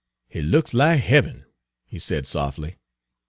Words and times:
"Hit 0.29 0.45
looks 0.45 0.73
lack 0.73 0.99
hebben," 1.01 1.45
he 1.85 1.99
said 1.99 2.25
softly. 2.25 2.79